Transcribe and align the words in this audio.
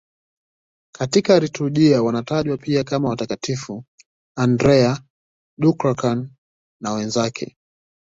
Katika 0.97 1.39
liturujia 1.39 2.03
wanatajwa 2.03 2.57
pia 2.57 2.83
kama 2.83 3.09
Watakatifu 3.09 3.83
Andrea 4.37 4.99
Dũng-Lạc 5.59 6.27
na 6.81 6.91
wenzake. 6.93 7.57